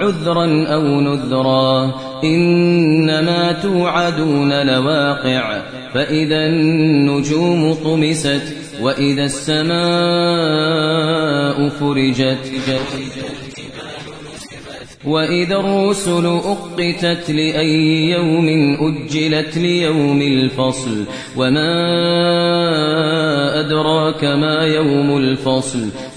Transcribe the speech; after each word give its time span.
عذرا 0.00 0.66
أو 0.66 1.00
نذرا. 1.00 1.94
إنما 2.24 3.52
توعدون 3.52 4.66
لواقع. 4.66 5.62
فإذا 5.94 6.46
النجوم 6.46 7.74
طمست 7.74 8.56
وإذا 8.80 9.24
السماء 9.24 9.72
فرجت 11.68 12.52
وإذا 15.04 15.56
الرسل 15.56 16.26
أقتت 16.26 17.30
لأي 17.30 18.10
يوم 18.10 18.48
أجلت 18.80 19.58
ليوم 19.58 20.22
الفصل. 20.22 21.04
وما 21.36 21.70
أدراك 23.60 24.24
ما 24.24 24.66
يوم 24.66 25.16
الفصل. 25.16 25.88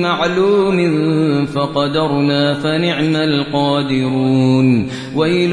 معلوم 0.00 0.78
فقدرنا 1.46 2.54
فنعم 2.54 3.16
القادرون. 3.16 4.88
ويل 5.14 5.52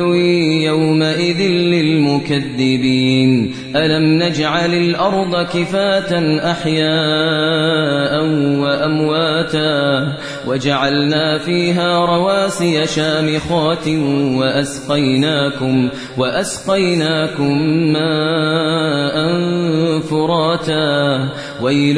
يومئذ 0.64 1.52
للمكذبين. 1.52 3.52
ألم 3.76 4.24
نجعل 4.24 4.74
الأرض 4.74 5.46
كفاة 5.46 6.38
أحياء 6.52 8.26
وأمواتا؟ 8.60 10.14
وجعلنا 10.48 11.38
فيها 11.38 12.06
رواسي 12.06 12.86
شامخات 12.86 13.88
وأسقيناكم 14.38 15.90
وأسقيناكم 16.18 17.58
ماء 17.94 19.16
فراتا. 20.00 21.30
ويل 21.62 21.98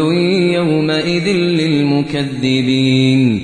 يومئذ 0.53 1.27
للمكذبين. 1.27 3.43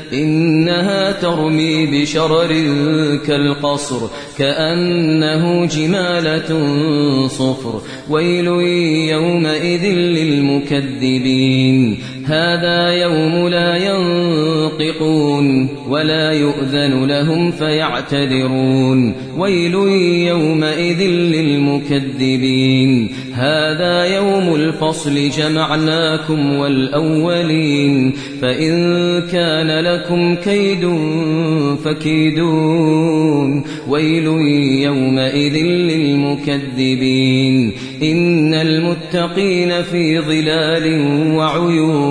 إنها 0.13 1.11
ترمي 1.11 1.85
بشرر 1.85 2.47
كالقصر 3.27 3.99
كأنه 4.37 5.65
جمالة 5.65 6.67
صفر. 7.27 7.81
ويل 8.09 8.47
يومئذ 9.11 9.85
للمكذبين. 9.85 11.97
هذا 12.25 12.89
يوم 12.89 13.47
لا 13.47 13.75
ينطقون 13.75 15.67
ولا 15.89 16.31
يؤذن 16.31 17.05
لهم 17.05 17.51
فيعتذرون. 17.51 19.13
ويل 19.37 19.73
يومئذ 20.27 21.07
للمكذبين. 21.07 23.09
هذا 23.33 24.15
يوم 24.15 24.55
الفصل 24.55 25.29
جمعناكم 25.29 26.53
والأولين. 26.53 28.13
فإن 28.41 29.21
كان 29.21 29.79
لكم 29.79 30.35
كيد 30.35 30.97
فكيدون. 31.85 33.63
ويل 33.89 34.27
يومئذ 34.83 35.65
للمكذبين. 35.65 37.71
إن 38.03 38.53
المتقين 38.53 39.81
في 39.81 40.19
ظلال 40.19 41.05
وعيون. 41.35 42.10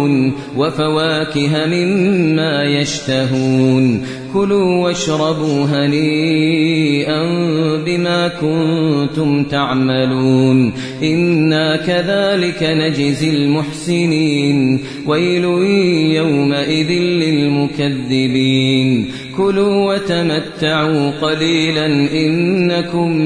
وفواكه 0.56 1.66
مما 1.66 2.64
يشتهون 2.64 4.06
كلوا 4.34 4.84
واشربوا 4.84 5.64
هنيئا 5.64 7.22
بما 7.86 8.28
كنتم 8.28 9.44
تعملون 9.44 10.72
إنا 11.02 11.76
كذلك 11.76 12.62
نجزي 12.62 13.30
المحسنين 13.30 14.80
ويل 15.06 15.44
يومئذ 16.14 16.90
للمكذبين 17.22 19.06
كلوا 19.36 19.94
وتمتعوا 19.94 21.10
قليلا 21.10 21.86
إنكم 22.12 23.16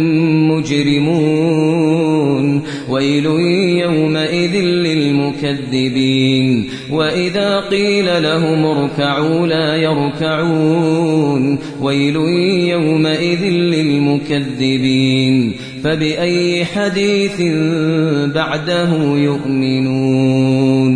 مجرمون 0.50 2.62
ويل 2.88 3.26
للمكذبين. 5.42 6.68
وإذا 6.90 7.60
قيل 7.60 8.22
لهم 8.22 8.64
اركعوا 8.64 9.46
لا 9.46 9.76
يركعون. 9.76 11.58
ويل 11.80 12.16
يومئذ 12.68 13.44
للمكذبين. 13.44 15.52
فبأي 15.84 16.64
حديث 16.64 17.42
بعده 18.34 19.16
يؤمنون؟ 19.16 20.94